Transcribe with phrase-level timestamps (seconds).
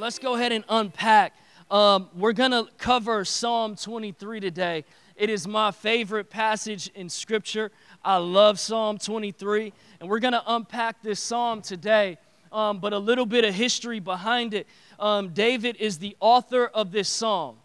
[0.00, 1.34] Let's go ahead and unpack.
[1.70, 4.86] Um, we're going to cover Psalm 23 today.
[5.14, 7.70] It is my favorite passage in Scripture.
[8.02, 9.74] I love Psalm 23.
[10.00, 12.16] And we're going to unpack this psalm today,
[12.50, 14.66] um, but a little bit of history behind it.
[14.98, 17.56] Um, David is the author of this psalm.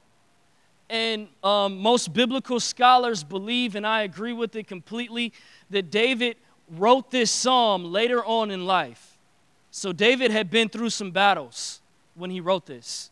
[0.89, 5.31] And um, most biblical scholars believe, and I agree with it completely,
[5.69, 6.35] that David
[6.69, 9.17] wrote this psalm later on in life.
[9.71, 11.79] So David had been through some battles
[12.15, 13.09] when he wrote this.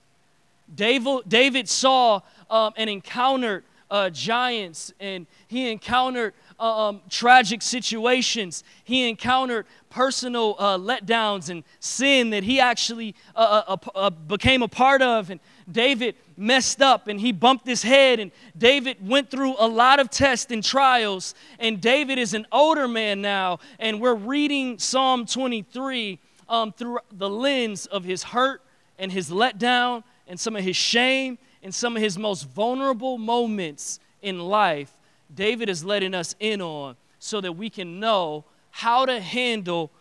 [0.73, 8.63] David, saw um, and encountered uh, giants, and he encountered uh, um, tragic situations.
[8.84, 14.67] He encountered personal uh, letdowns and sin that he actually uh, uh, uh, became a
[14.67, 15.29] part of.
[15.29, 15.40] And
[15.71, 20.10] David messed up and he bumped his head, and David went through a lot of
[20.10, 21.35] tests and trials.
[21.60, 26.17] And David is an older man now, and we're reading Psalm 23
[26.49, 28.63] um, through the lens of his hurt
[28.98, 34.00] and his letdown and some of his shame and some of his most vulnerable moments
[34.22, 34.94] in life.
[35.34, 39.91] David is letting us in on so that we can know how to handle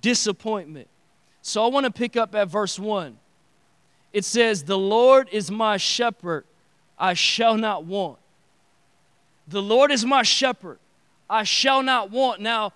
[0.00, 0.88] disappointment.
[1.42, 3.16] So I want to pick up at verse 1.
[4.12, 6.44] It says, The Lord is my shepherd,
[6.98, 8.18] I shall not want.
[9.46, 10.78] The Lord is my shepherd,
[11.28, 12.40] I shall not want.
[12.40, 12.72] Now,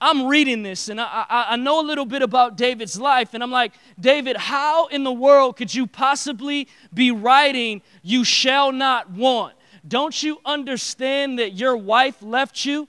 [0.00, 3.42] I'm reading this and I, I, I, know a little bit about David's life, and
[3.42, 9.10] I'm like, David, how in the world could you possibly be writing, You shall not
[9.10, 9.54] want?
[9.88, 12.88] Don't you understand that your wife left you?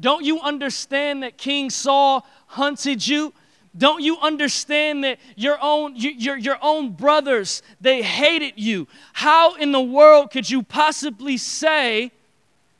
[0.00, 3.32] Don't you understand that King Saul hunted you?
[3.76, 8.88] Don't you understand that your own your, your own brothers they hated you?
[9.12, 12.10] How in the world could you possibly say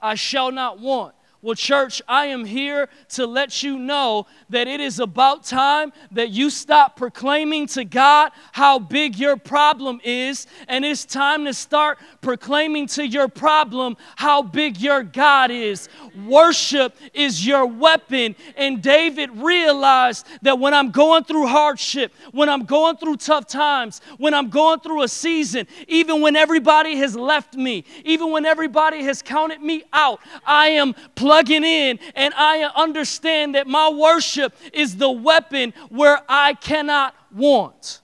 [0.01, 1.15] I shall not want?
[1.45, 6.31] Well, church, I am here to let you know that it is about time that
[6.31, 11.99] you stop proclaiming to God how big your problem is, and it's time to start
[12.21, 15.89] proclaiming to your problem how big your God is.
[16.29, 22.67] Worship is your weapon, and David realized that when I'm going through hardship, when I'm
[22.67, 27.57] going through tough times, when I'm going through a season, even when everybody has left
[27.57, 30.95] me, even when everybody has counted me out, I am
[31.33, 38.03] plugging in and I understand that my worship is the weapon where I cannot want.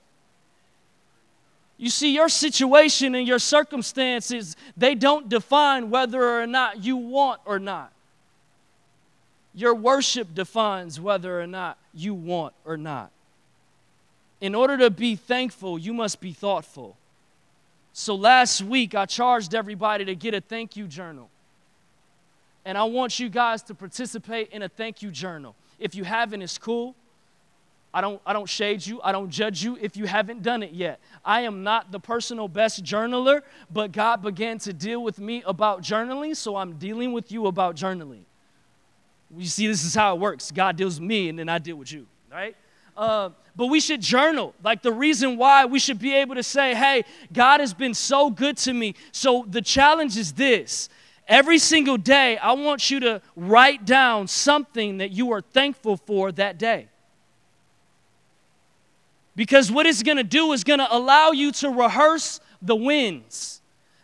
[1.76, 7.42] You see, your situation and your circumstances, they don't define whether or not you want
[7.44, 7.92] or not.
[9.54, 13.10] Your worship defines whether or not you want or not.
[14.40, 16.96] In order to be thankful, you must be thoughtful.
[17.92, 21.28] So last week, I charged everybody to get a thank you journal
[22.68, 25.56] and I want you guys to participate in a thank you journal.
[25.78, 26.94] If you haven't, it's cool.
[27.94, 29.00] I don't, I don't shade you.
[29.02, 31.00] I don't judge you if you haven't done it yet.
[31.24, 33.40] I am not the personal best journaler,
[33.70, 37.74] but God began to deal with me about journaling, so I'm dealing with you about
[37.74, 38.24] journaling.
[39.34, 40.50] You see, this is how it works.
[40.50, 42.54] God deals with me, and then I deal with you, right?
[42.94, 44.54] Uh, but we should journal.
[44.62, 48.28] Like the reason why we should be able to say, hey, God has been so
[48.28, 48.94] good to me.
[49.12, 50.90] So the challenge is this
[51.28, 56.32] Every single day, I want you to write down something that you are thankful for
[56.32, 56.88] that day.
[59.36, 63.60] Because what it's gonna do is gonna allow you to rehearse the wins.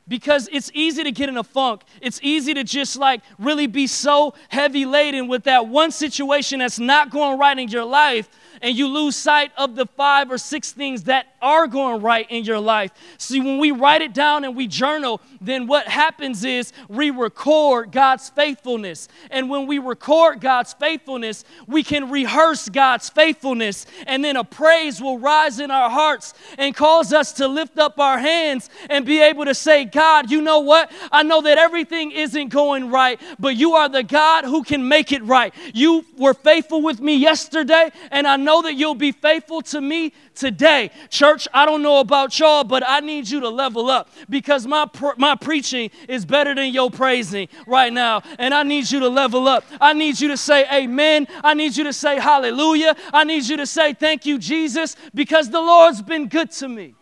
[0.07, 1.83] Because it's easy to get in a funk.
[2.03, 6.79] It's easy to just like really be so heavy laden with that one situation that's
[6.79, 8.29] not going right in your life
[8.65, 12.45] and you lose sight of the five or six things that are going right in
[12.45, 12.93] your life.
[13.19, 17.93] See, when we write it down and we journal, then what happens is we record
[17.93, 19.09] God's faithfulness.
[19.31, 23.85] And when we record God's faithfulness, we can rehearse God's faithfulness.
[24.07, 28.01] And then a praise will rise in our hearts and cause us to lift up
[28.01, 30.91] our hands and be able to say, God, you know what?
[31.13, 35.13] I know that everything isn't going right, but you are the God who can make
[35.13, 35.53] it right.
[35.75, 40.13] You were faithful with me yesterday, and I know that you'll be faithful to me
[40.35, 40.91] today.
[41.11, 44.87] Church, I don't know about y'all, but I need you to level up because my,
[44.87, 48.23] pr- my preaching is better than your praising right now.
[48.39, 49.65] And I need you to level up.
[49.81, 51.27] I need you to say amen.
[51.43, 52.97] I need you to say hallelujah.
[53.13, 56.95] I need you to say thank you, Jesus, because the Lord's been good to me.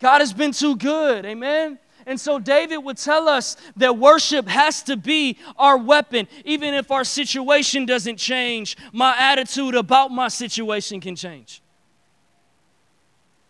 [0.00, 1.26] God has been too good.
[1.26, 1.78] Amen.
[2.10, 6.26] And so David would tell us that worship has to be our weapon.
[6.44, 11.62] Even if our situation doesn't change, my attitude about my situation can change.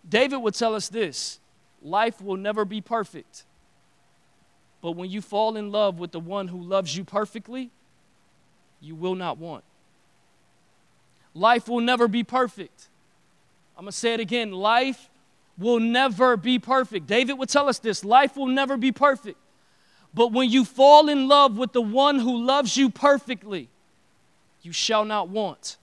[0.06, 1.40] David would tell us this
[1.80, 3.44] life will never be perfect.
[4.82, 7.70] But when you fall in love with the one who loves you perfectly,
[8.78, 9.64] you will not want.
[11.32, 12.90] Life will never be perfect.
[13.74, 15.09] I'm going to say it again life
[15.60, 17.06] will never be perfect.
[17.06, 19.38] David would tell us this life will never be perfect.
[20.12, 23.68] But when you fall in love with the one who loves you perfectly,
[24.62, 25.76] you shall not want.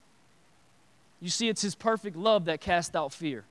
[1.20, 3.44] You see, it's his perfect love that casts out fear.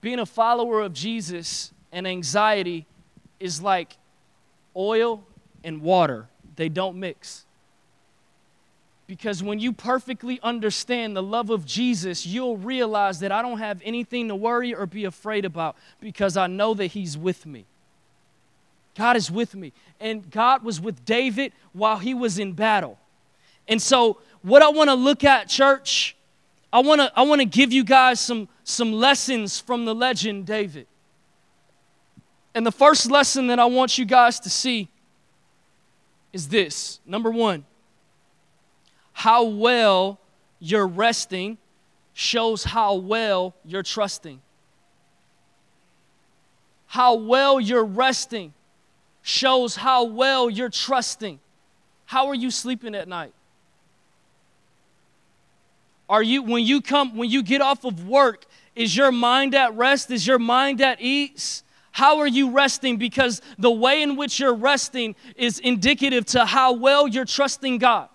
[0.00, 2.86] Being a follower of Jesus and anxiety
[3.40, 3.96] is like
[4.76, 5.24] oil
[5.64, 7.45] and water, they don't mix.
[9.06, 13.80] Because when you perfectly understand the love of Jesus, you'll realize that I don't have
[13.84, 17.66] anything to worry or be afraid about because I know that He's with me.
[18.96, 19.72] God is with me.
[20.00, 22.98] And God was with David while he was in battle.
[23.68, 26.16] And so, what I want to look at, church,
[26.72, 30.46] I want to I want to give you guys some some lessons from the legend
[30.46, 30.86] David.
[32.54, 34.88] And the first lesson that I want you guys to see
[36.32, 37.00] is this.
[37.04, 37.64] Number 1,
[39.16, 40.20] how well
[40.60, 41.56] you're resting
[42.12, 44.42] shows how well you're trusting.
[46.86, 48.52] How well you're resting
[49.22, 51.40] shows how well you're trusting.
[52.04, 53.32] How are you sleeping at night?
[56.10, 59.74] Are you when you come when you get off of work, is your mind at
[59.74, 60.10] rest?
[60.10, 61.64] Is your mind at ease?
[61.90, 62.98] How are you resting?
[62.98, 68.10] Because the way in which you're resting is indicative to how well you're trusting God.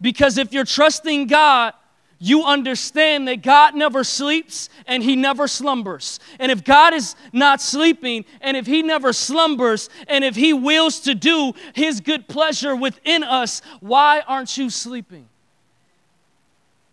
[0.00, 1.74] Because if you're trusting God,
[2.18, 6.18] you understand that God never sleeps and He never slumbers.
[6.38, 11.00] And if God is not sleeping and if He never slumbers and if He wills
[11.00, 15.28] to do His good pleasure within us, why aren't you sleeping?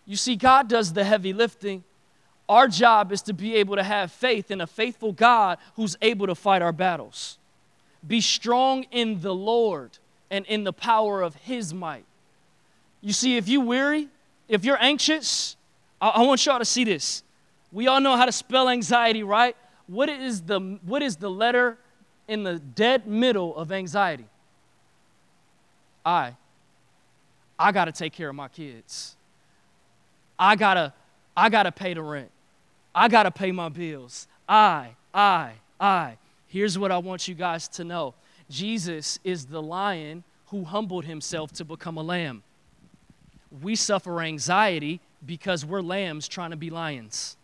[0.06, 1.84] You see, God does the heavy lifting.
[2.50, 6.28] Our job is to be able to have faith in a faithful God who's able
[6.28, 7.38] to fight our battles.
[8.06, 9.98] Be strong in the Lord
[10.30, 12.04] and in the power of His might.
[13.04, 14.08] You see, if you weary,
[14.48, 15.58] if you're anxious,
[16.02, 17.22] I, I want y'all to see this.
[17.74, 19.58] We all know how to spell anxiety, right?
[19.88, 21.78] What is the, what is the letter
[22.30, 24.26] in the dead middle of anxiety?
[26.06, 26.38] I.
[27.60, 29.18] I got to take care of my kids.
[30.40, 30.94] I got to
[31.36, 32.30] I got to pay the rent.
[32.94, 34.28] I got to pay my bills.
[34.48, 36.18] I, I, I.
[36.48, 38.14] Here's what I want you guys to know.
[38.50, 42.44] Jesus is the lion who humbled himself to become a lamb
[43.62, 47.38] we suffer anxiety because we're lambs trying to be lions.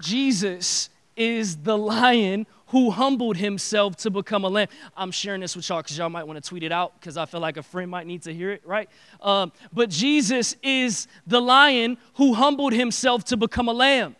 [0.00, 4.68] Jesus is the lion who humbled himself to become a lamb.
[4.96, 7.26] I'm sharing this with y'all because y'all might want to tweet it out because I
[7.26, 8.88] feel like a friend might need to hear it, right?
[9.20, 14.16] Um, but Jesus is the lion who humbled himself to become a lamb.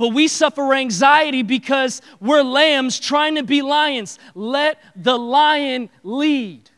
[0.00, 4.18] But we suffer anxiety because we're lambs trying to be lions.
[4.34, 6.70] Let the lion lead.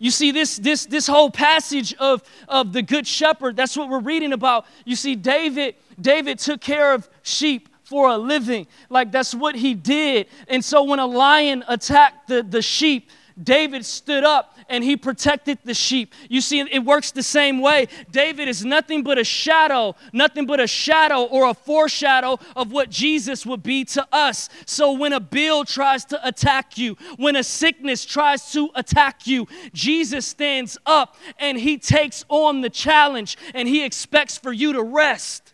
[0.00, 4.00] You see, this, this, this whole passage of, of the Good Shepherd, that's what we're
[4.00, 4.66] reading about.
[4.84, 8.66] You see, David, David took care of sheep for a living.
[8.90, 10.26] Like that's what he did.
[10.48, 13.08] And so when a lion attacked the, the sheep,
[13.42, 16.14] David stood up and he protected the sheep.
[16.28, 17.88] You see, it works the same way.
[18.10, 22.88] David is nothing but a shadow, nothing but a shadow or a foreshadow of what
[22.88, 24.48] Jesus would be to us.
[24.64, 29.46] So when a bill tries to attack you, when a sickness tries to attack you,
[29.74, 34.82] Jesus stands up and he takes on the challenge and he expects for you to
[34.82, 35.52] rest.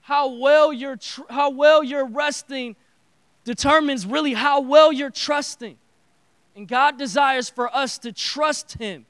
[0.00, 2.74] How well you're tr- how well you're resting
[3.44, 5.78] determines really how well you're trusting.
[6.54, 9.06] And God desires for us to trust Him,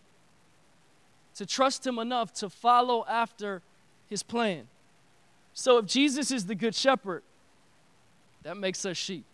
[1.34, 3.62] to trust Him enough to follow after
[4.08, 4.68] His plan.
[5.54, 7.22] So if Jesus is the Good Shepherd,
[8.42, 9.24] that makes us sheep.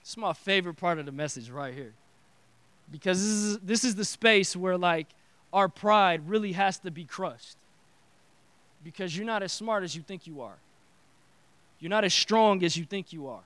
[0.00, 1.92] It's my favorite part of the message right here.
[2.92, 5.08] Because this is, this is the space where, like,
[5.52, 7.56] our pride really has to be crushed.
[8.84, 10.58] Because you're not as smart as you think you are,
[11.80, 13.42] you're not as strong as you think you are.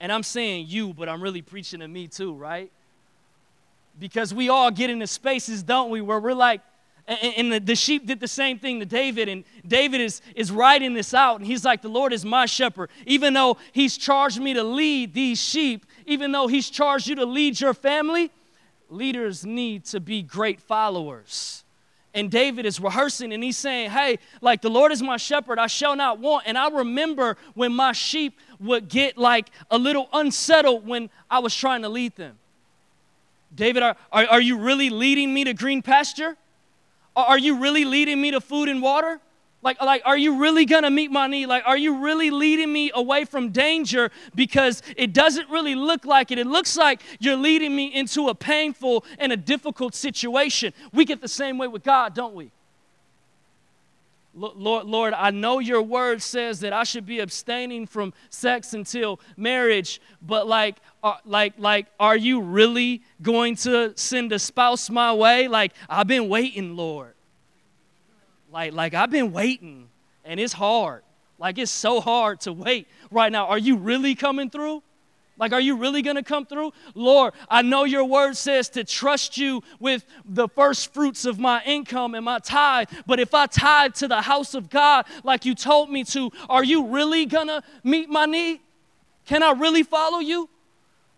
[0.00, 2.70] And I'm saying you, but I'm really preaching to me too, right?
[3.98, 6.60] Because we all get into spaces, don't we, where we're like,
[7.08, 11.14] and the, sheep did the same thing to David, and David is, is writing this
[11.14, 12.90] out, and he's like, The Lord is my shepherd.
[13.06, 17.24] Even though he's charged me to lead these sheep, even though he's charged you to
[17.24, 18.32] lead your family,
[18.90, 21.62] leaders need to be great followers
[22.16, 25.66] and David is rehearsing and he's saying, Hey, like the Lord is my shepherd, I
[25.66, 26.44] shall not want.
[26.46, 31.54] And I remember when my sheep would get like a little unsettled when I was
[31.54, 32.38] trying to lead them.
[33.54, 36.36] David, are, are, are you really leading me to green pasture?
[37.14, 39.20] Are, are you really leading me to food and water?
[39.66, 41.46] Like, like, are you really gonna meet my need?
[41.46, 44.12] Like, are you really leading me away from danger?
[44.32, 46.38] Because it doesn't really look like it.
[46.38, 50.72] It looks like you're leading me into a painful and a difficult situation.
[50.92, 52.52] We get the same way with God, don't we?
[54.34, 59.18] Lord, Lord, I know your word says that I should be abstaining from sex until
[59.36, 65.12] marriage, but like, uh, like, like, are you really going to send a spouse my
[65.12, 65.48] way?
[65.48, 67.15] Like, I've been waiting, Lord.
[68.56, 69.90] Like, like I've been waiting,
[70.24, 71.02] and it's hard.
[71.38, 73.48] Like it's so hard to wait right now.
[73.48, 74.82] Are you really coming through?
[75.38, 76.72] Like, are you really to come through?
[76.94, 81.62] Lord, I know your word says to trust you with the first fruits of my
[81.64, 85.54] income and my tithe, but if I tithe to the house of God like you
[85.54, 88.60] told me to, are you really to meet my need?
[89.26, 90.48] Can I really follow you?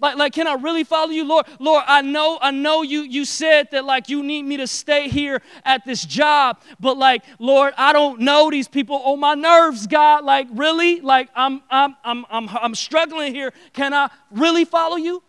[0.00, 1.46] Like, like, can I really follow you, Lord?
[1.58, 5.08] Lord, I know, I know you you said that like you need me to stay
[5.08, 9.86] here at this job, but like, Lord, I don't know these people oh, my nerves,
[9.86, 10.24] God.
[10.24, 11.00] Like, really?
[11.00, 13.52] Like, I'm I'm I'm I'm I'm struggling here.
[13.72, 15.22] Can I really follow you?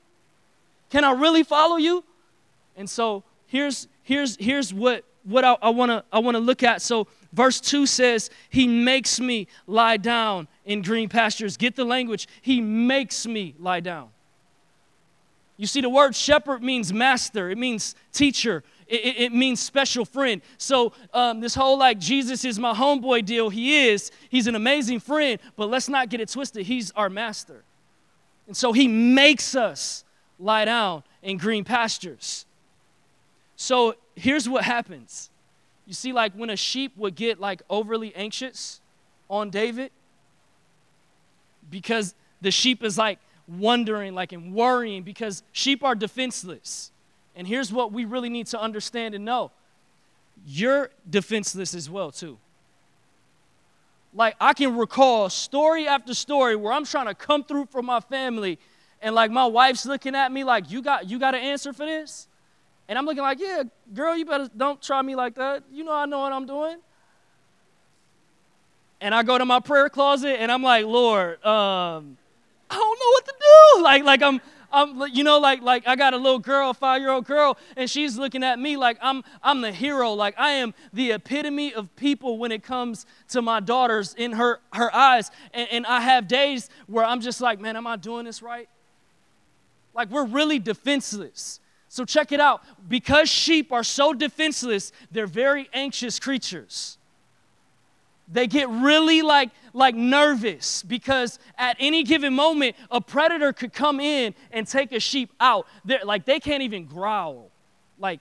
[0.89, 2.03] Can I really follow you?
[2.75, 6.81] And so here's here's here's what what I, I wanna I wanna look at.
[6.83, 11.57] So verse 2 says, He makes me lie down in green pastures.
[11.57, 12.27] Get the language.
[12.41, 14.09] He makes me lie down.
[15.59, 20.41] You see, the word shepherd means master, it means teacher, it, it, means special friend.
[20.57, 24.09] So, um, this whole like Jesus is my homeboy deal, he is.
[24.29, 26.65] He's an amazing friend, but let's not get it twisted.
[26.65, 27.65] He's our master.
[28.47, 30.05] And so, he makes us
[30.39, 32.45] lie down in green pastures.
[33.57, 35.29] So, here's what happens.
[35.85, 38.79] You see, like when a sheep would get like overly anxious
[39.29, 39.91] on David,
[41.69, 46.91] because the sheep is like wondering, like, and worrying because sheep are defenseless.
[47.35, 49.51] And here's what we really need to understand and know
[50.45, 52.37] you're defenseless as well, too.
[54.13, 57.99] Like, I can recall story after story where I'm trying to come through for my
[57.99, 58.57] family,
[59.01, 61.85] and like my wife's looking at me like, You got, you got an answer for
[61.85, 62.27] this?
[62.87, 63.63] And I'm looking like, Yeah,
[63.93, 65.63] girl, you better don't try me like that.
[65.71, 66.77] You know, I know what I'm doing.
[69.01, 72.17] And I go to my prayer closet and I'm like, Lord, um,
[72.69, 73.83] I don't know what to do.
[73.83, 77.57] Like, like I'm, I'm, you know, like, like I got a little girl, five-year-old girl,
[77.75, 80.13] and she's looking at me like I'm, I'm the hero.
[80.13, 84.59] Like I am the epitome of people when it comes to my daughters in her,
[84.73, 85.31] her eyes.
[85.53, 88.69] And, and I have days where I'm just like, man, am I doing this right?
[89.93, 91.59] Like we're really defenseless.
[91.87, 92.61] So check it out.
[92.87, 96.99] Because sheep are so defenseless, they're very anxious creatures
[98.31, 103.99] they get really like like nervous because at any given moment a predator could come
[103.99, 105.67] in and take a sheep out.
[105.85, 107.49] They're, like they can't even growl.
[107.97, 108.19] Like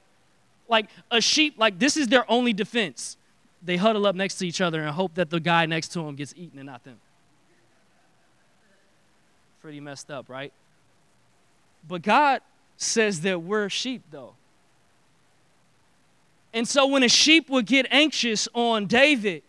[0.68, 3.16] like a sheep like this is their only defense.
[3.62, 6.14] They huddle up next to each other and hope that the guy next to them
[6.14, 6.98] gets eaten and not them.
[9.60, 10.52] Pretty messed up right?
[11.86, 12.42] But god
[12.76, 14.34] says that we're sheep though.
[16.54, 19.42] And so when a sheep would get anxious on david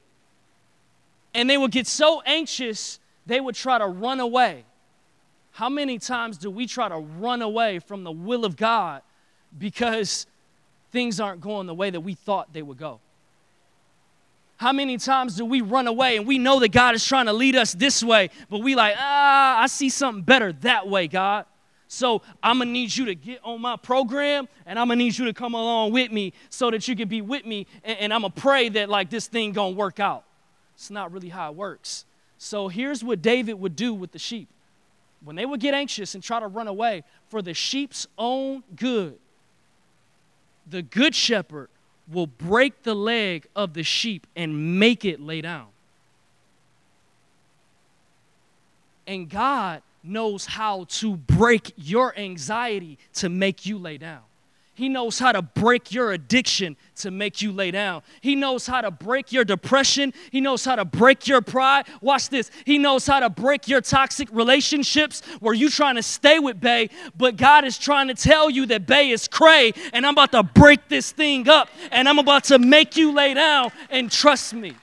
[1.33, 4.65] and they would get so anxious, they would try to run away.
[5.51, 9.01] How many times do we try to run away from the will of God
[9.57, 10.25] because
[10.91, 13.00] things aren't going the way that we thought they would go?
[14.57, 17.33] How many times do we run away and we know that God is trying to
[17.33, 21.45] lead us this way, but we like, ah, I see something better that way, God.
[21.88, 25.25] So I'm gonna need you to get on my program and I'm gonna need you
[25.25, 28.21] to come along with me so that you can be with me and, and I'm
[28.21, 30.24] gonna pray that like this thing gonna work out.
[30.79, 32.05] It's not really how it works.
[32.38, 34.48] So here's what David would do with the sheep.
[35.21, 39.19] When they would get anxious and try to run away, for the sheep's own good,
[40.65, 41.67] the good shepherd
[42.09, 45.67] will break the leg of the sheep and make it lay down.
[49.05, 54.21] And God knows how to break your anxiety to make you lay down.
[54.79, 58.01] He knows how to break your addiction to make you lay down.
[58.21, 60.13] He knows how to break your depression.
[60.31, 61.86] He knows how to break your pride.
[62.00, 62.50] Watch this.
[62.63, 66.91] He knows how to break your toxic relationships where you trying to stay with Bay,
[67.17, 70.43] but God is trying to tell you that Bay is cray and I'm about to
[70.43, 74.75] break this thing up and I'm about to make you lay down and trust me.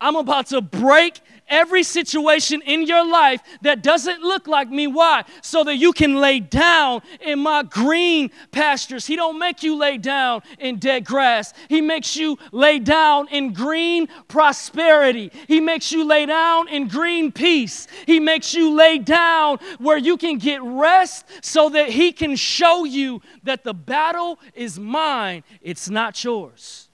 [0.00, 4.86] I'm about to break every situation in your life that doesn't look like me.
[4.86, 5.24] Why?
[5.42, 9.06] So that you can lay down in my green pastures.
[9.06, 11.54] He don't make you lay down in dead grass.
[11.68, 15.30] He makes you lay down in green prosperity.
[15.46, 17.86] He makes you lay down in green peace.
[18.06, 22.84] He makes you lay down where you can get rest so that he can show
[22.84, 25.44] you that the battle is mine.
[25.62, 26.88] It's not yours.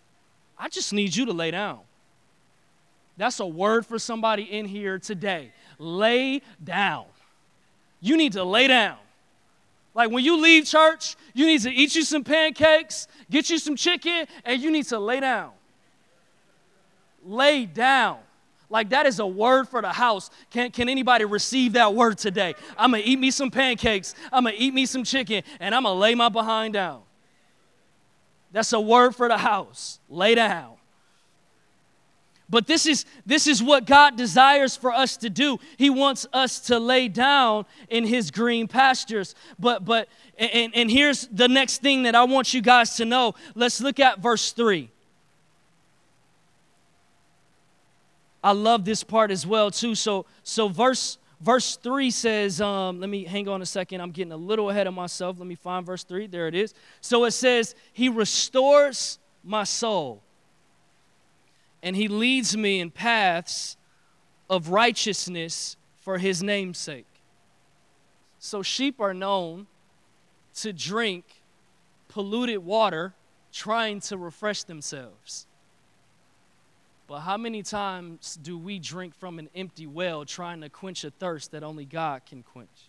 [0.59, 1.81] I just need you to lay down.
[3.17, 5.53] That's a word for somebody in here today.
[5.79, 7.07] Lay down.
[8.01, 8.97] You need to lay down.
[9.95, 13.77] Like when you leave church, you need to eat you some pancakes, get you some
[13.77, 15.53] chicken, and you need to lay down.
[17.25, 18.19] Lay down.
[18.69, 20.31] Like that is a word for the house.
[20.51, 22.55] Can, can anybody receive that word today?
[22.77, 25.99] I'm gonna eat me some pancakes, I'm gonna eat me some chicken, and I'm gonna
[25.99, 27.03] lay my behind down.
[28.51, 30.01] That's a word for the house.
[30.09, 30.74] Lay down.
[32.49, 35.59] But this is this is what God desires for us to do.
[35.77, 39.35] He wants us to lay down in his green pastures.
[39.59, 40.09] But but
[40.39, 43.35] and, and here's the next thing that I want you guys to know.
[43.55, 44.91] Let's look at verse 3.
[48.43, 49.95] I love this part as well too.
[49.95, 54.33] So so verse verse 3 says um, let me hang on a second i'm getting
[54.33, 57.33] a little ahead of myself let me find verse 3 there it is so it
[57.33, 60.23] says he restores my soul
[61.85, 63.77] and he leads me in paths
[64.49, 67.07] of righteousness for his name's sake.
[68.39, 69.67] So, sheep are known
[70.57, 71.25] to drink
[72.09, 73.13] polluted water
[73.53, 75.47] trying to refresh themselves.
[77.07, 81.11] But how many times do we drink from an empty well trying to quench a
[81.11, 82.89] thirst that only God can quench?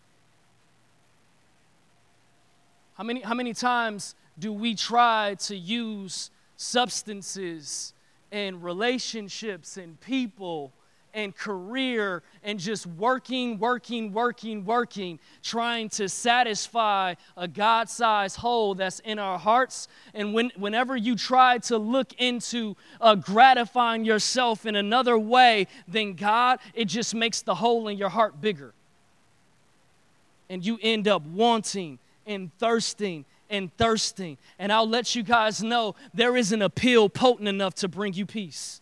[2.94, 7.94] How many, how many times do we try to use substances
[8.36, 10.74] and relationships and people
[11.14, 18.76] and career and just working, working, working, working, trying to satisfy a God sized hole
[18.76, 19.88] that's in our hearts.
[20.14, 26.16] And when, whenever you try to look into uh, gratifying yourself in another way than
[26.16, 28.74] God, it just makes the hole in your heart bigger.
[30.50, 33.24] And you end up wanting and thirsting
[33.56, 34.38] and thirsting.
[34.60, 38.26] And I'll let you guys know there isn't a pill potent enough to bring you
[38.26, 38.82] peace.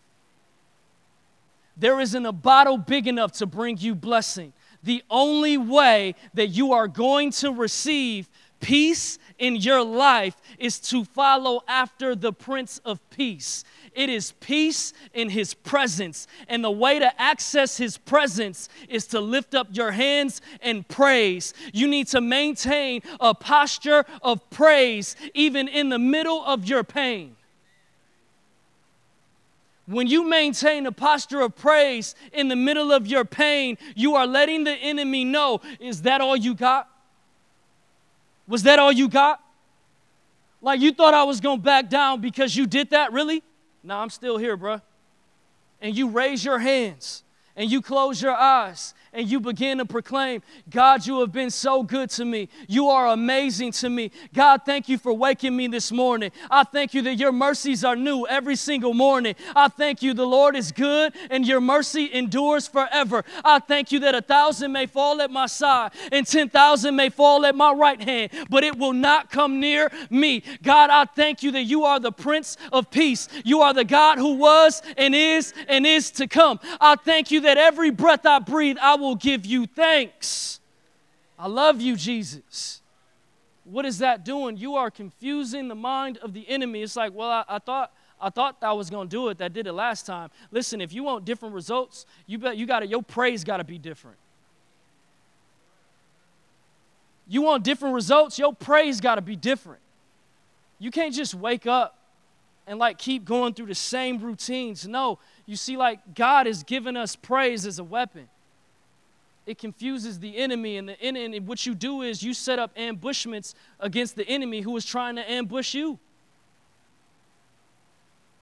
[1.76, 4.52] There isn't a bottle big enough to bring you blessing.
[4.82, 8.28] The only way that you are going to receive
[8.64, 13.62] peace in your life is to follow after the Prince of Peace.
[13.94, 16.26] It is peace in His presence.
[16.48, 21.52] And the way to access His presence is to lift up your hands and praise.
[21.74, 27.36] You need to maintain a posture of praise even in the middle of your pain.
[29.86, 34.26] When you maintain a posture of praise in the middle of your pain, you are
[34.26, 36.88] letting the enemy know is that all you got?
[38.46, 39.40] Was that all you got?
[40.60, 43.42] Like you thought I was going to back down because you did that, really?
[43.82, 44.80] No, I'm still here, bruh.
[45.80, 47.22] And you raise your hands
[47.56, 51.82] and you close your eyes and you begin to proclaim, God, you have been so
[51.82, 52.48] good to me.
[52.68, 54.10] You are amazing to me.
[54.34, 56.32] God, thank you for waking me this morning.
[56.50, 59.36] I thank you that your mercies are new every single morning.
[59.54, 63.24] I thank you the Lord is good and your mercy endures forever.
[63.44, 67.46] I thank you that a thousand may fall at my side and 10,000 may fall
[67.46, 70.42] at my right hand, but it will not come near me.
[70.62, 73.28] God, I thank you that you are the Prince of Peace.
[73.44, 76.58] You are the God who was and is and is to come.
[76.80, 80.60] I thank you that every breath I breathe, I will will give you thanks.
[81.38, 82.80] I love you, Jesus.
[83.64, 84.56] What is that doing?
[84.56, 86.82] You are confusing the mind of the enemy.
[86.82, 89.38] It's like, well, I, I thought I thought I was gonna do it.
[89.38, 90.30] That did it last time.
[90.50, 94.18] Listen, if you want different results, you bet you gotta your praise gotta be different.
[97.26, 99.80] You want different results, your praise gotta be different.
[100.78, 101.98] You can't just wake up
[102.66, 104.86] and like keep going through the same routines.
[104.86, 108.28] No, you see, like God has given us praise as a weapon
[109.46, 110.76] it confuses the enemy.
[110.76, 114.76] And, the, and what you do is you set up ambushments against the enemy who
[114.76, 115.98] is trying to ambush you.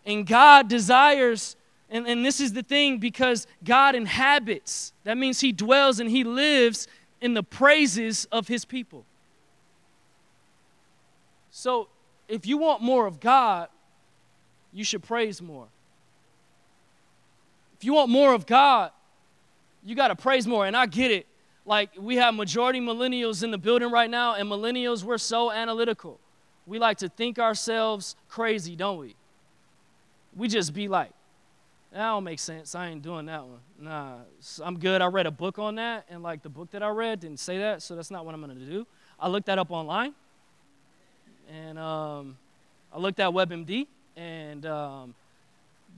[0.04, 1.56] And God desires,
[1.90, 6.24] and, and this is the thing, because God inhabits, that means He dwells and He
[6.24, 6.88] lives
[7.20, 9.04] in the praises of His people.
[11.50, 11.88] So
[12.28, 13.68] if you want more of God,
[14.72, 15.66] you should praise more.
[17.76, 18.90] If you want more of God,
[19.85, 20.66] you got to praise more.
[20.66, 21.27] And I get it.
[21.64, 26.18] Like, we have majority millennials in the building right now, and millennials, we're so analytical.
[26.66, 29.14] We like to think ourselves crazy, don't we?
[30.37, 31.11] We just be like,
[31.92, 32.75] that don't make sense.
[32.75, 33.61] I ain't doing that one.
[33.79, 34.16] Nah,
[34.64, 35.03] I'm good.
[35.03, 37.59] I read a book on that, and like the book that I read didn't say
[37.59, 38.87] that, so that's not what I'm to do.
[39.21, 40.14] I looked that up online,
[41.53, 42.38] and um,
[42.92, 45.14] I looked at WebMD, and um,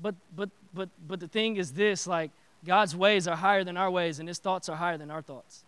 [0.03, 2.33] but but but but the thing is this: like
[2.65, 5.65] God's ways are higher than our ways, and his thoughts are higher than our thoughts.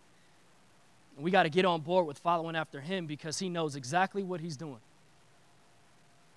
[1.15, 4.23] And we got to get on board with following after him because he knows exactly
[4.23, 4.79] what he's doing.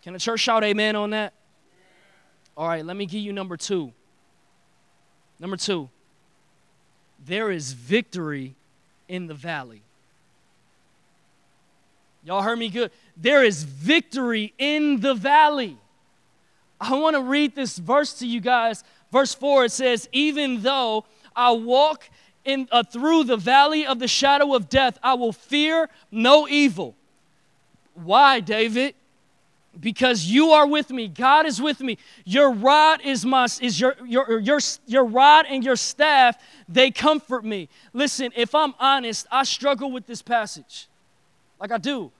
[0.02, 1.34] Can the church shout amen on that?
[2.56, 3.92] All right, let me give you number two.
[5.38, 5.88] Number two,
[7.24, 8.54] there is victory
[9.08, 9.82] in the valley.
[12.24, 12.90] Y'all heard me good?
[13.16, 15.78] There is victory in the valley.
[16.80, 18.84] I want to read this verse to you guys.
[19.10, 22.08] Verse 4 it says, Even though I walk
[22.44, 26.94] in, uh, through the valley of the shadow of death, I will fear no evil.
[27.94, 28.94] Why, David?
[29.78, 31.06] Because you are with me.
[31.06, 31.96] God is with me.
[32.24, 36.36] Your rod is my is your your your your rod and your staff,
[36.68, 37.68] they comfort me.
[37.92, 40.88] Listen, if I'm honest, I struggle with this passage.
[41.60, 42.10] Like I do.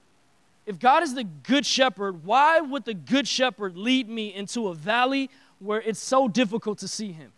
[0.64, 4.74] If God is the good shepherd, why would the good shepherd lead me into a
[4.74, 5.29] valley
[5.61, 7.33] where it's so difficult to see him?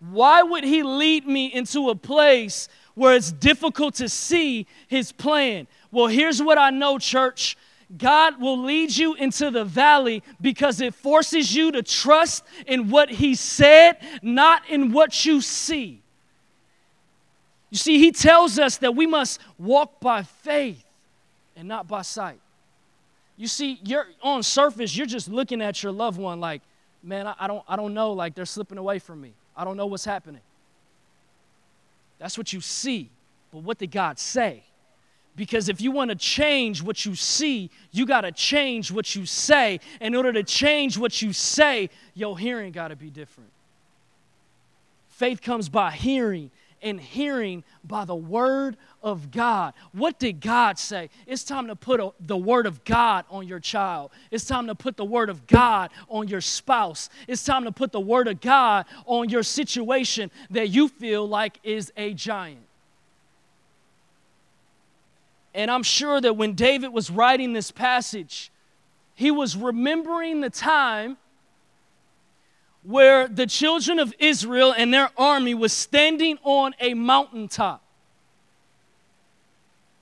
[0.00, 5.66] Why would he lead me into a place where it's difficult to see his plan?
[5.90, 7.56] Well, here's what I know, church.
[7.96, 13.10] God will lead you into the valley because it forces you to trust in what
[13.10, 16.02] He said, not in what you see.
[17.70, 20.84] You see, He tells us that we must walk by faith
[21.54, 22.40] and not by sight.
[23.36, 26.62] You see, you're on surface, you're just looking at your loved one like,
[27.06, 29.32] man, I, I, don't, I don't know, like they're slipping away from me.
[29.56, 30.42] I don't know what's happening.
[32.18, 33.10] That's what you see.
[33.52, 34.64] But what did God say?
[35.36, 39.26] Because if you want to change what you see, you got to change what you
[39.26, 39.80] say.
[40.00, 43.50] In order to change what you say, your hearing got to be different.
[45.08, 46.50] Faith comes by hearing,
[46.82, 49.74] and hearing by the word of God.
[49.92, 51.10] What did God say?
[51.26, 54.10] It's time to put a, the word of God on your child.
[54.30, 57.08] It's time to put the word of God on your spouse.
[57.28, 61.58] It's time to put the word of God on your situation that you feel like
[61.62, 62.60] is a giant.
[65.54, 68.50] And I'm sure that when David was writing this passage,
[69.14, 71.16] he was remembering the time
[72.86, 77.82] where the children of Israel and their army was standing on a mountaintop.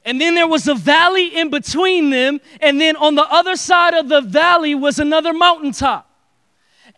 [0.04, 3.94] And then there was a valley in between them, and then on the other side
[3.94, 6.10] of the valley was another mountaintop.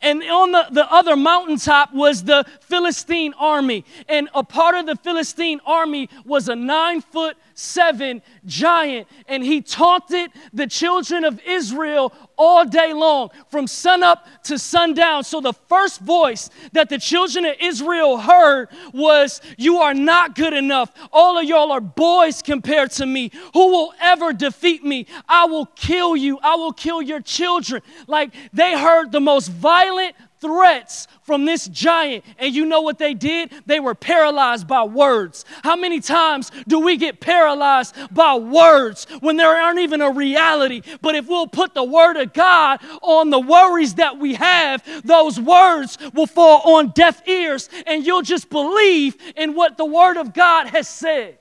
[0.02, 3.84] And on the, the other mountaintop was the Philistine army.
[4.08, 9.62] And a part of the Philistine army was a nine foot seven giant, and he
[9.62, 15.24] taunted the children of Israel all day long, from sunup to sundown.
[15.24, 20.52] So the first voice that the children of Israel heard was, You are not good
[20.52, 20.92] enough.
[21.10, 23.32] All of y'all are boys compared to me.
[23.54, 25.06] Who will ever defeat me?
[25.26, 26.38] I will kill you.
[26.42, 27.80] I will kill your children.
[28.06, 32.24] Like they heard the most violent threats from this giant.
[32.38, 33.52] And you know what they did?
[33.66, 35.44] They were paralyzed by words.
[35.62, 40.82] How many times do we get paralyzed by words when there aren't even a reality?
[41.00, 45.40] But if we'll put the word of God on the worries that we have, those
[45.40, 50.32] words will fall on deaf ears and you'll just believe in what the word of
[50.34, 51.38] God has said.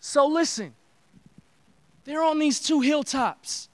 [0.00, 0.72] So listen,
[2.04, 3.68] they're on these two hilltops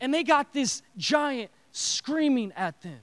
[0.00, 3.00] and they got this giant screaming at them.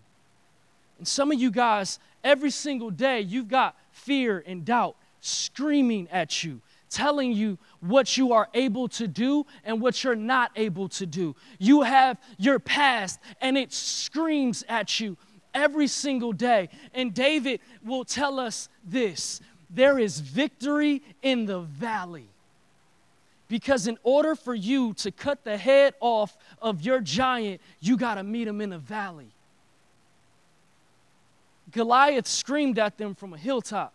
[0.98, 6.44] And some of you guys, every single day, you've got fear and doubt screaming at
[6.44, 11.06] you, telling you what you are able to do and what you're not able to
[11.06, 11.36] do.
[11.60, 15.18] You have your past, and it screams at you
[15.54, 16.70] every single day.
[16.94, 22.30] And David will tell us this there is victory in the valley.
[23.48, 28.16] Because in order for you to cut the head off of your giant, you got
[28.16, 29.30] to meet him in the valley.
[31.72, 33.94] Goliath screamed at them from a hilltop.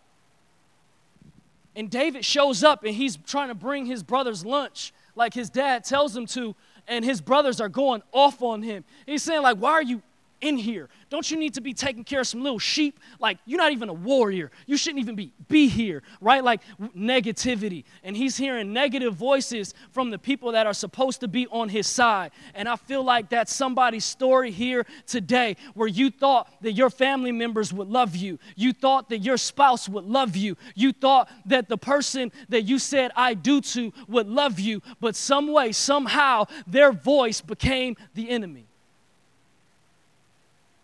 [1.75, 5.85] And David shows up and he's trying to bring his brother's lunch like his dad
[5.85, 6.55] tells him to,
[6.89, 8.85] and his brothers are going off on him.
[9.07, 10.03] He's saying, like, why are you
[10.43, 10.91] in here?
[11.09, 13.01] Don't you need to be taking care of some little sheep?
[13.19, 14.51] Like, you're not even a warrior.
[14.67, 16.45] You shouldn't even be, be here, right?
[16.45, 16.61] Like,
[16.95, 17.85] negativity.
[18.03, 21.87] And he's hearing negative voices from the people that are supposed to be on his
[21.87, 22.33] side.
[22.55, 27.33] And I feel like that's somebody's story here today where you thought that your family
[27.33, 28.39] members would love you.
[28.57, 30.57] You thought that your spouse would love you.
[30.75, 34.83] You thought that the person that you said I do to would love you.
[35.01, 38.67] But some way, somehow, their voice became the enemy.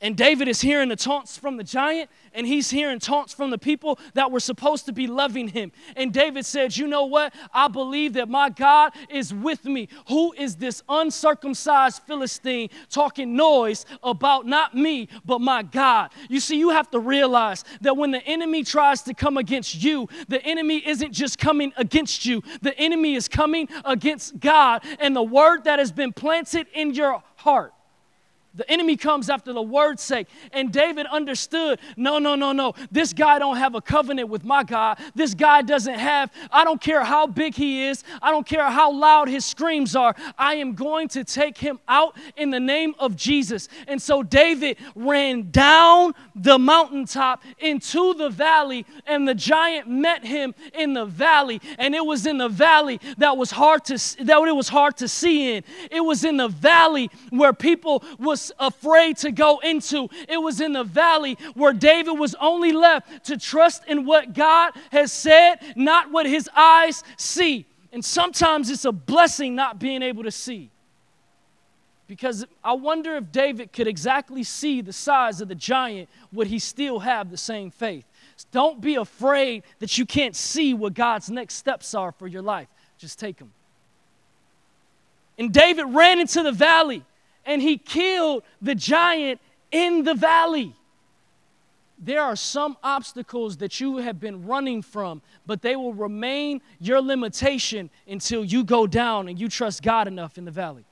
[0.00, 3.58] And David is hearing the taunts from the giant, and he's hearing taunts from the
[3.58, 5.72] people that were supposed to be loving him.
[5.96, 7.34] And David said, You know what?
[7.52, 9.88] I believe that my God is with me.
[10.08, 16.12] Who is this uncircumcised Philistine talking noise about not me, but my God?
[16.28, 20.08] You see, you have to realize that when the enemy tries to come against you,
[20.28, 25.22] the enemy isn't just coming against you, the enemy is coming against God and the
[25.24, 27.72] word that has been planted in your heart.
[28.58, 30.26] The enemy comes after the word's sake.
[30.52, 32.74] And David understood no, no, no, no.
[32.90, 34.98] This guy don't have a covenant with my God.
[35.14, 38.02] This guy doesn't have, I don't care how big he is.
[38.20, 40.14] I don't care how loud his screams are.
[40.36, 43.68] I am going to take him out in the name of Jesus.
[43.86, 50.52] And so David ran down the mountaintop into the valley, and the giant met him
[50.74, 51.60] in the valley.
[51.78, 55.06] And it was in the valley that was hard to that it was hard to
[55.06, 55.64] see in.
[55.92, 60.08] It was in the valley where people was afraid to go into.
[60.28, 64.72] It was in the valley where David was only left to trust in what God
[64.90, 67.66] has said, not what his eyes see.
[67.92, 70.70] And sometimes it's a blessing not being able to see.
[72.06, 76.58] Because I wonder if David could exactly see the size of the giant, would he
[76.58, 78.04] still have the same faith?
[78.50, 82.68] Don't be afraid that you can't see what God's next steps are for your life.
[82.98, 83.52] Just take them.
[85.38, 87.04] And David ran into the valley
[87.48, 89.40] and he killed the giant
[89.72, 90.74] in the valley.
[91.98, 97.00] There are some obstacles that you have been running from, but they will remain your
[97.00, 100.84] limitation until you go down and you trust God enough in the valley.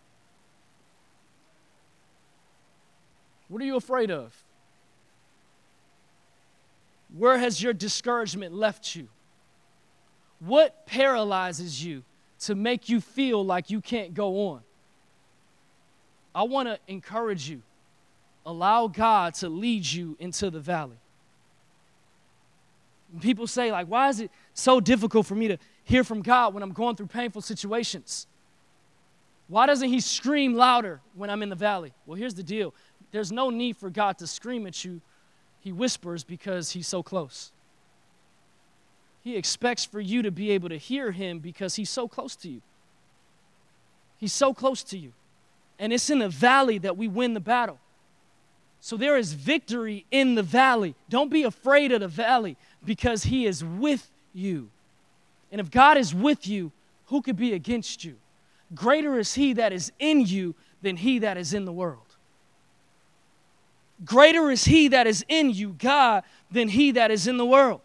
[3.49, 4.35] What are you afraid of?
[7.17, 9.09] Where has your discouragement left you?
[10.41, 12.03] What paralyzes you
[12.41, 14.63] to make you feel like you can't go on?
[16.37, 17.63] I want to encourage you.
[18.45, 20.99] Allow God to lead you into the valley.
[23.21, 26.63] People say, like, why is it so difficult for me to hear from God when
[26.63, 28.27] I'm going through painful situations?
[29.49, 31.95] Why doesn't He scream louder when I'm in the valley?
[32.05, 32.75] Well, here's the deal
[33.13, 35.01] there's no need for God to scream at you.
[35.61, 37.51] He whispers because He's so close.
[39.25, 42.51] He expects for you to be able to hear Him because He's so close to
[42.51, 42.61] you.
[44.19, 45.13] He's so close to you.
[45.79, 47.79] And it's in the valley that we win the battle.
[48.81, 50.95] So there is victory in the valley.
[51.09, 54.71] Don't be afraid of the valley because He is with you.
[55.51, 56.73] And if God is with you,
[57.07, 58.17] who could be against you?
[58.75, 62.17] Greater is He that is in you than He that is in the world.
[64.05, 67.81] Greater is He that is in you, God, than He that is in the world.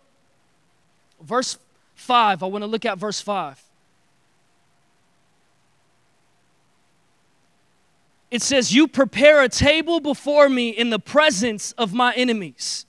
[1.22, 1.58] Verse
[1.96, 3.62] 5, I want to look at verse 5.
[8.32, 12.86] It says, You prepare a table before me in the presence of my enemies.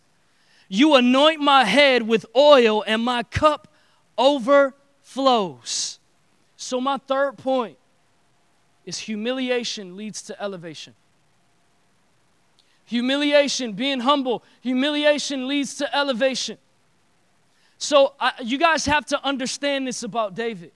[0.69, 3.69] You anoint my head with oil, and my cup
[4.17, 5.99] overflows.
[6.57, 7.77] So, my third point
[8.87, 10.95] is humiliation leads to elevation.
[12.85, 16.57] Humiliation, being humble, humiliation leads to elevation.
[17.79, 20.71] So, I, you guys have to understand this about David.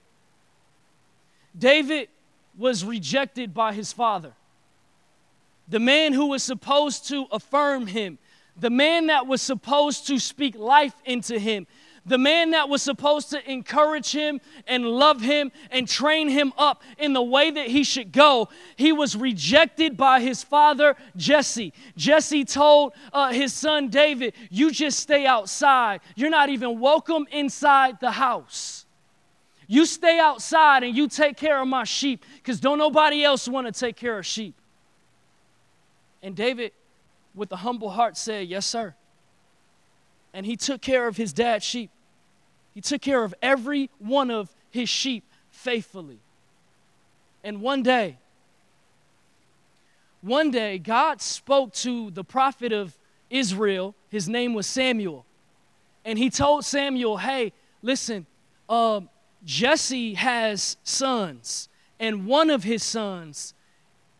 [1.57, 2.09] David
[2.57, 4.33] was rejected by his father
[5.67, 8.17] the man who was supposed to affirm him,
[8.55, 11.67] the man that was supposed to speak life into him,
[12.07, 16.81] the man that was supposed to encourage him and love him and train him up
[16.97, 21.73] in the way that he should go, he was rejected by his father, Jesse.
[21.97, 25.99] Jesse told uh, his son David, You just stay outside.
[26.15, 28.85] You're not even welcome inside the house.
[29.67, 33.67] You stay outside and you take care of my sheep because don't nobody else want
[33.67, 34.55] to take care of sheep.
[36.21, 36.71] And David,
[37.35, 38.95] with a humble heart, said, Yes, sir.
[40.33, 41.89] And he took care of his dad's sheep.
[42.73, 46.19] He took care of every one of his sheep faithfully.
[47.43, 48.17] And one day,
[50.21, 52.97] one day, God spoke to the prophet of
[53.29, 53.95] Israel.
[54.09, 55.25] His name was Samuel.
[56.03, 58.25] And he told Samuel, Hey, listen,
[58.69, 59.09] um,
[59.45, 63.53] Jesse has sons, and one of his sons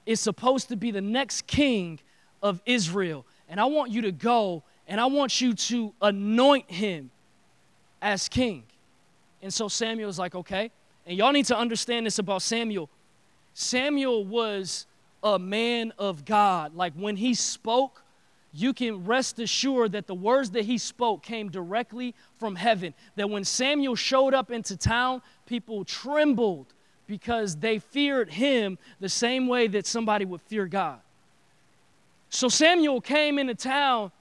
[0.07, 1.99] is supposed to be the next king
[2.41, 3.25] of Israel.
[3.49, 7.11] And I want you to go and I want you to anoint him
[8.01, 8.63] as king.
[9.41, 10.71] And so Samuel's like, okay.
[11.05, 12.89] And y'all need to understand this about Samuel.
[13.53, 14.85] Samuel was
[15.21, 16.73] a man of God.
[16.73, 18.01] Like when he spoke,
[18.53, 22.93] you can rest assured that the words that he spoke came directly from heaven.
[23.17, 26.67] That when Samuel showed up into town, people trembled
[27.07, 30.99] because they feared him the same way that somebody would fear God.
[32.29, 34.11] So Samuel came into town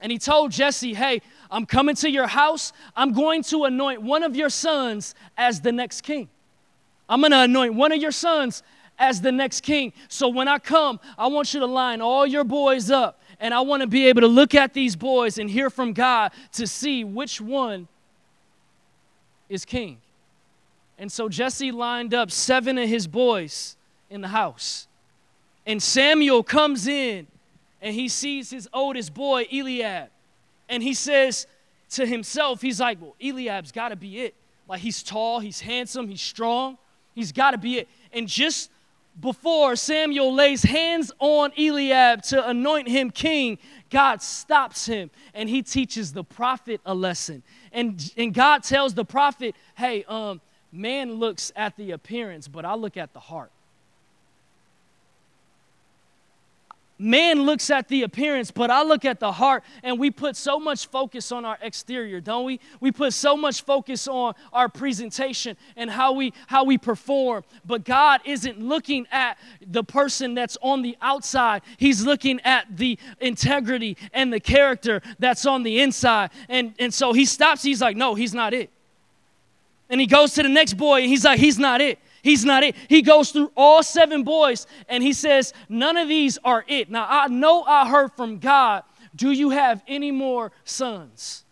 [0.00, 2.72] and he told Jesse, Hey, I'm coming to your house.
[2.94, 6.28] I'm going to anoint one of your sons as the next king.
[7.08, 8.62] I'm going to anoint one of your sons
[8.98, 9.92] as the next king.
[10.08, 13.20] So when I come, I want you to line all your boys up.
[13.40, 16.32] And I want to be able to look at these boys and hear from God
[16.52, 17.88] to see which one
[19.48, 19.98] is king.
[21.00, 23.74] And so Jesse lined up seven of his boys
[24.10, 24.86] in the house.
[25.64, 27.26] And Samuel comes in
[27.80, 30.10] and he sees his oldest boy, Eliab.
[30.68, 31.46] And he says
[31.92, 34.34] to himself, he's like, well, Eliab's got to be it.
[34.68, 36.76] Like he's tall, he's handsome, he's strong.
[37.14, 37.88] He's got to be it.
[38.12, 38.70] And just
[39.18, 43.56] before Samuel lays hands on Eliab to anoint him king,
[43.88, 47.42] God stops him and he teaches the prophet a lesson.
[47.72, 52.74] And, and God tells the prophet, hey, um, man looks at the appearance, but I
[52.74, 53.50] look at the heart.
[57.00, 60.60] man looks at the appearance, but I look at the heart, and we put so
[60.60, 62.60] much focus on our exterior, don't we?
[62.80, 67.44] We put so much focus on our presentation and how we how we perform.
[67.64, 71.62] But God isn't looking at the person that's on the outside.
[71.78, 76.30] He's looking at the integrity and the character that's on the inside.
[76.48, 78.70] And and so he stops, he's like, "No, he's not it."
[79.90, 82.62] And he goes to the next boy and he's like, "He's not it." He's not
[82.62, 82.76] it.
[82.88, 86.90] He goes through all seven boys and he says, None of these are it.
[86.90, 88.82] Now, I know I heard from God.
[89.16, 91.44] Do you have any more sons?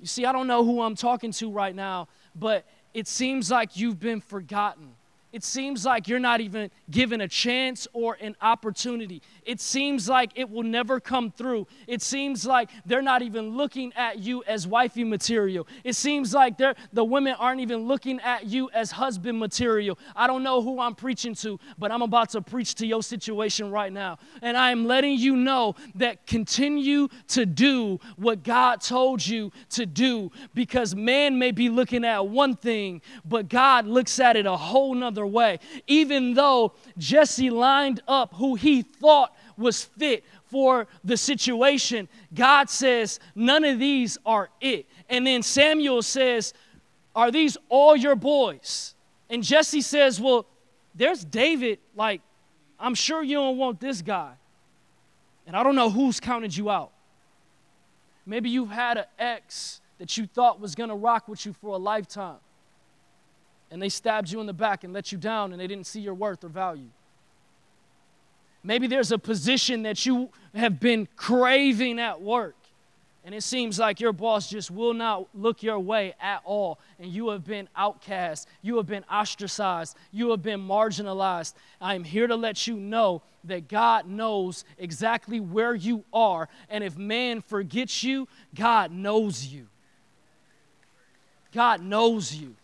[0.00, 3.76] You see, I don't know who I'm talking to right now, but it seems like
[3.76, 4.94] you've been forgotten
[5.32, 9.22] it seems like you're not even given a chance or an opportunity.
[9.44, 11.66] It seems like it will never come through.
[11.86, 15.66] It seems like they're not even looking at you as wifey material.
[15.84, 19.98] It seems like they're, the women aren't even looking at you as husband material.
[20.14, 23.70] I don't know who I'm preaching to, but I'm about to preach to your situation
[23.70, 24.18] right now.
[24.42, 29.86] And I am letting you know that continue to do what God told you to
[29.86, 34.56] do because man may be looking at one thing, but God looks at it a
[34.56, 35.58] whole nother other way.
[35.86, 43.20] Even though Jesse lined up who he thought was fit for the situation, God says,
[43.34, 44.86] None of these are it.
[45.08, 46.54] And then Samuel says,
[47.14, 48.94] Are these all your boys?
[49.30, 50.46] And Jesse says, Well,
[50.94, 51.78] there's David.
[51.94, 52.20] Like,
[52.78, 54.32] I'm sure you don't want this guy.
[55.46, 56.92] And I don't know who's counted you out.
[58.24, 61.74] Maybe you've had an ex that you thought was going to rock with you for
[61.74, 62.38] a lifetime
[63.72, 66.00] and they stabbed you in the back and let you down and they didn't see
[66.00, 66.90] your worth or value.
[68.64, 72.54] Maybe there's a position that you have been craving at work
[73.24, 77.10] and it seems like your boss just will not look your way at all and
[77.10, 81.54] you have been outcast you have been ostracized you have been marginalized.
[81.80, 86.84] I am here to let you know that god knows exactly where you are and
[86.84, 89.66] if man forgets you god knows you.
[91.52, 92.54] God knows you.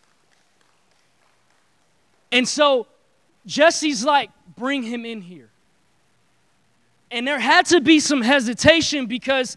[2.32, 2.86] And so
[3.46, 5.50] Jesse's like, bring him in here.
[7.10, 9.56] And there had to be some hesitation because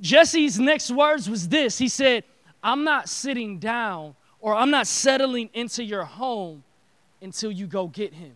[0.00, 2.24] Jesse's next words was this He said,
[2.62, 6.62] I'm not sitting down or I'm not settling into your home
[7.22, 8.32] until you go get him.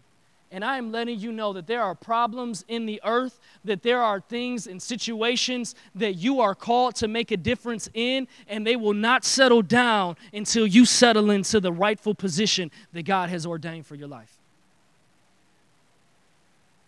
[0.51, 4.01] And I am letting you know that there are problems in the earth, that there
[4.01, 8.77] are things and situations that you are called to make a difference in, and they
[8.77, 13.85] will not settle down until you settle into the rightful position that God has ordained
[13.85, 14.39] for your life.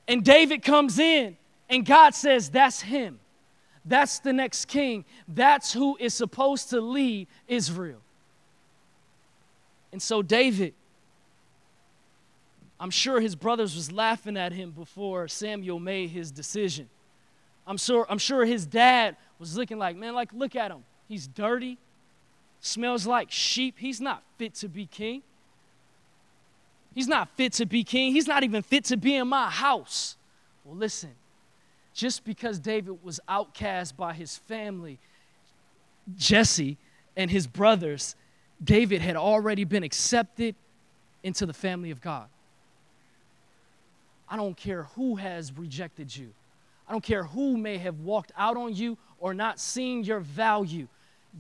[0.07, 1.37] And David comes in,
[1.69, 3.19] and God says, That's him.
[3.85, 5.05] That's the next king.
[5.29, 8.01] That's who is supposed to lead Israel.
[9.93, 10.75] And so, David
[12.79, 16.89] I'm sure his brothers was laughing at him before Samuel made his decision.
[17.67, 20.85] I'm sure, I'm sure his dad was looking like, man, like, look at him.
[21.09, 21.79] He's dirty,
[22.61, 23.77] smells like sheep.
[23.79, 25.23] He's not fit to be king.
[26.95, 28.13] He's not fit to be king.
[28.13, 30.17] He's not even fit to be in my house.
[30.65, 31.11] Well, listen,
[31.97, 34.99] just because David was outcast by his family,
[36.17, 36.77] Jesse
[37.17, 38.15] and his brothers,
[38.63, 40.55] David had already been accepted
[41.23, 42.29] into the family of God.
[44.29, 46.33] I don't care who has rejected you.
[46.87, 50.89] I don't care who may have walked out on you or not seen your value.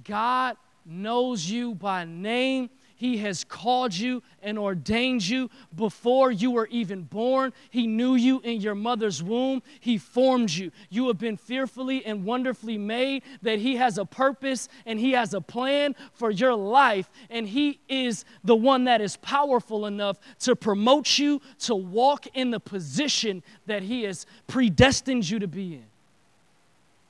[0.04, 6.66] God knows you by name he has called you and ordained you before you were
[6.68, 7.53] even born.
[7.68, 9.62] He knew you in your mother's womb.
[9.80, 10.72] He formed you.
[10.88, 15.34] You have been fearfully and wonderfully made, that He has a purpose and He has
[15.34, 17.11] a plan for your life.
[17.28, 22.51] And He is the one that is powerful enough to promote you to walk in
[22.51, 25.84] the position that He has predestined you to be in.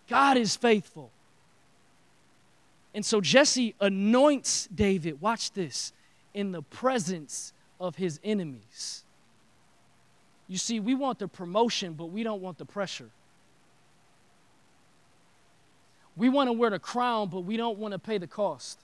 [0.08, 1.10] God is faithful.
[2.96, 5.92] And so Jesse anoints David, watch this,
[6.32, 9.04] in the presence of his enemies.
[10.48, 13.10] You see, we want the promotion, but we don't want the pressure.
[16.16, 18.80] We want to wear the crown, but we don't want to pay the cost.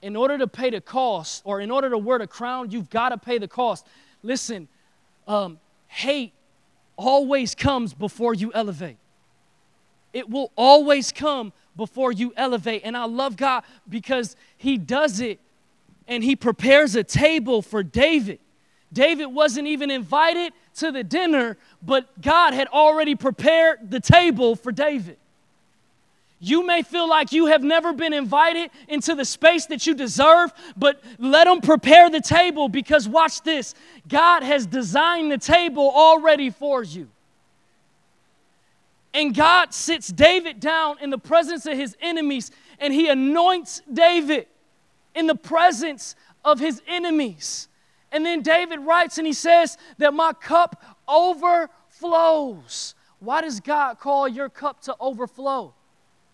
[0.00, 3.10] In order to pay the cost, or in order to wear the crown, you've got
[3.10, 3.86] to pay the cost.
[4.22, 4.66] Listen,
[5.28, 6.32] um, hate
[6.96, 8.96] always comes before you elevate.
[10.14, 12.82] It will always come before you elevate.
[12.84, 15.40] And I love God because He does it
[16.06, 18.40] and He prepares a table for David.
[18.92, 24.70] David wasn't even invited to the dinner, but God had already prepared the table for
[24.72, 25.18] David.
[26.40, 30.52] You may feel like you have never been invited into the space that you deserve,
[30.76, 33.74] but let them prepare the table because watch this
[34.06, 37.08] God has designed the table already for you.
[39.14, 42.50] And God sits David down in the presence of his enemies
[42.80, 44.48] and he anoints David
[45.14, 47.68] in the presence of his enemies.
[48.10, 52.96] And then David writes and he says that my cup overflows.
[53.20, 55.72] Why does God call your cup to overflow?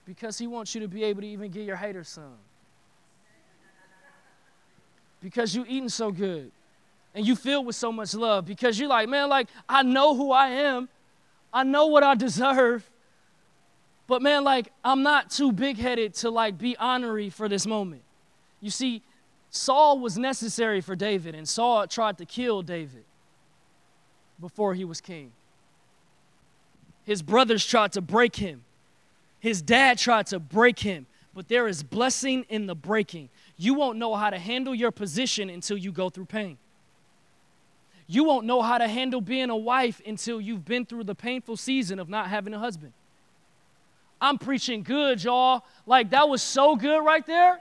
[0.07, 2.39] Because he wants you to be able to even get your haters some.
[5.21, 6.51] Because you eating so good
[7.15, 8.47] and you filled with so much love.
[8.47, 10.89] Because you're like, man, like I know who I am.
[11.53, 12.89] I know what I deserve.
[14.07, 18.03] But man, like I'm not too big-headed to like be honorary for this moment.
[18.61, 19.03] You see,
[19.51, 23.05] Saul was necessary for David, and Saul tried to kill David
[24.41, 25.33] before he was king.
[27.05, 28.63] His brothers tried to break him.
[29.41, 33.29] His dad tried to break him, but there is blessing in the breaking.
[33.57, 36.59] You won't know how to handle your position until you go through pain.
[38.13, 41.57] You won't know how to handle being a wife until you've been through the painful
[41.57, 42.93] season of not having a husband.
[44.21, 45.63] I'm preaching good, y'all.
[45.87, 47.61] Like, that was so good right there.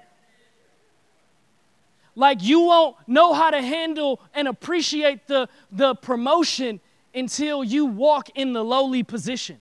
[2.16, 6.80] Like, you won't know how to handle and appreciate the, the promotion
[7.14, 9.60] until you walk in the lowly position.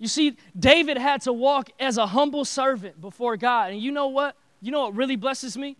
[0.00, 3.70] You see, David had to walk as a humble servant before God.
[3.70, 4.34] And you know what?
[4.60, 5.76] You know what really blesses me?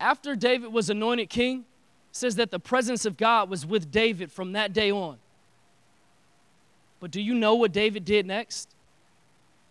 [0.00, 1.64] After David was anointed king,
[2.16, 5.18] says that the presence of God was with David from that day on.
[6.98, 8.68] But do you know what David did next?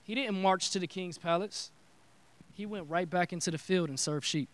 [0.04, 1.72] He didn't march to the king's palace,
[2.56, 4.48] he went right back into the field and served sheep.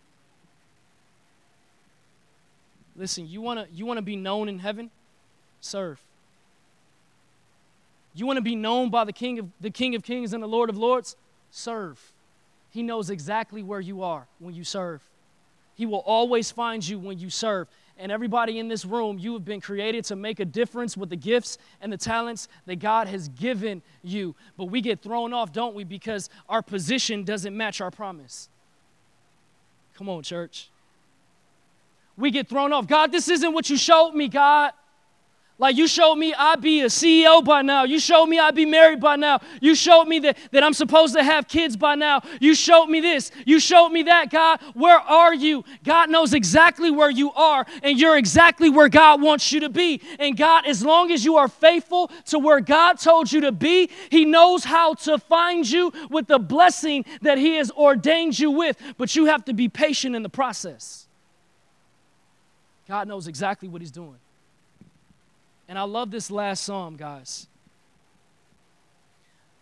[2.96, 4.90] Listen, you want to you want to be known in heaven?
[5.60, 6.02] Serve.
[8.14, 10.48] You want to be known by the King of the King of Kings and the
[10.48, 11.16] Lord of Lords?
[11.50, 12.12] Serve.
[12.70, 15.02] He knows exactly where you are when you serve.
[15.74, 17.68] He will always find you when you serve
[17.98, 21.16] and everybody in this room, you have been created to make a difference with the
[21.16, 24.34] gifts and the talents that God has given you.
[24.56, 28.48] But we get thrown off, don't we, because our position doesn't match our promise.
[29.94, 30.68] Come on, church.
[32.16, 32.86] We get thrown off.
[32.86, 34.72] God, this isn't what you showed me, God.
[35.62, 37.84] Like you showed me I'd be a CEO by now.
[37.84, 39.38] You showed me I'd be married by now.
[39.60, 42.22] You showed me that, that I'm supposed to have kids by now.
[42.40, 43.30] You showed me this.
[43.46, 44.60] You showed me that, God.
[44.74, 45.64] Where are you?
[45.84, 50.00] God knows exactly where you are, and you're exactly where God wants you to be.
[50.18, 53.88] And God, as long as you are faithful to where God told you to be,
[54.10, 58.76] He knows how to find you with the blessing that He has ordained you with.
[58.98, 61.06] But you have to be patient in the process.
[62.88, 64.16] God knows exactly what He's doing.
[65.72, 67.46] And I love this last psalm, guys.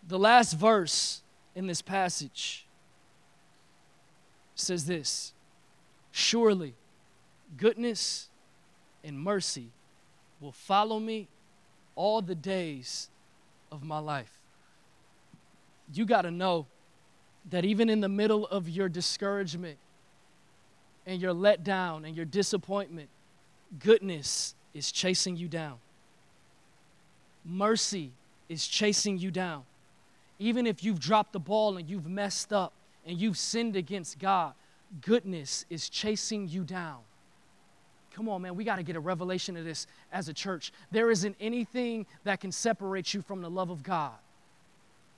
[0.08, 1.22] The last verse
[1.54, 2.66] in this passage
[4.56, 5.32] says this
[6.10, 6.74] Surely
[7.56, 8.28] goodness
[9.04, 9.68] and mercy
[10.40, 11.28] will follow me
[11.94, 13.08] all the days
[13.70, 14.40] of my life.
[15.94, 16.66] You got to know
[17.50, 19.78] that even in the middle of your discouragement
[21.06, 23.10] and your letdown and your disappointment,
[23.78, 25.78] goodness is chasing you down.
[27.44, 28.12] Mercy
[28.48, 29.62] is chasing you down.
[30.38, 32.72] Even if you've dropped the ball and you've messed up
[33.06, 34.54] and you've sinned against God,
[35.02, 36.98] goodness is chasing you down.
[38.12, 40.72] Come on, man, we got to get a revelation of this as a church.
[40.90, 44.14] There isn't anything that can separate you from the love of God.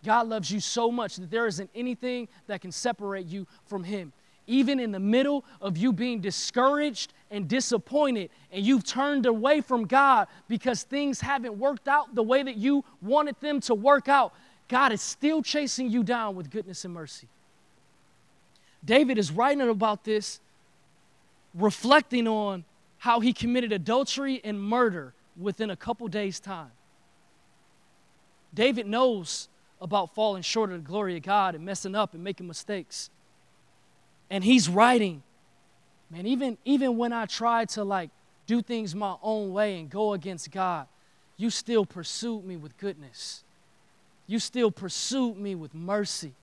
[0.04, 4.12] God loves you so much that there isn't anything that can separate you from Him
[4.52, 9.86] even in the middle of you being discouraged and disappointed, and you've turned away from
[9.86, 14.34] God because things haven't worked out the way that you wanted them to work out,
[14.68, 17.28] God is still chasing you down with goodness and mercy.
[18.84, 20.38] David is writing about this,
[21.54, 22.64] reflecting on
[22.98, 26.72] how he committed adultery and murder within a couple days' time.
[28.52, 29.48] David knows
[29.80, 33.08] about falling short of the glory of God and messing up and making mistakes
[34.32, 35.22] and he's writing.
[36.10, 38.10] Man even even when i tried to like
[38.46, 40.86] do things my own way and go against god
[41.36, 43.42] you still pursued me with goodness.
[44.26, 46.34] You still pursued me with mercy.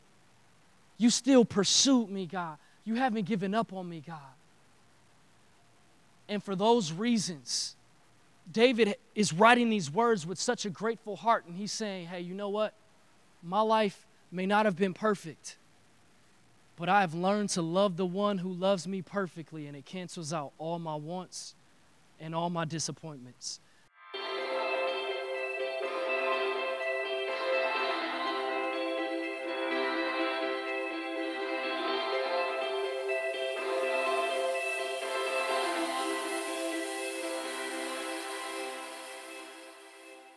[0.97, 2.57] You still pursued me god.
[2.83, 4.35] You haven't given up on me god.
[6.27, 7.75] And for those reasons
[8.51, 12.33] David is writing these words with such a grateful heart, and he's saying, Hey, you
[12.33, 12.73] know what?
[13.43, 15.57] My life may not have been perfect,
[16.79, 20.31] but I have learned to love the one who loves me perfectly, and it cancels
[20.31, 21.53] out all my wants
[22.21, 23.59] and all my disappointments.